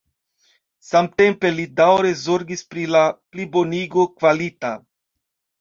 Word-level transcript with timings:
Samtempe 0.91 1.51
li 1.57 1.67
daŭre 1.81 2.13
zorgis 2.23 2.65
pri 2.71 2.87
la 2.97 3.05
plibonigo 3.35 4.09
kvalita. 4.15 4.77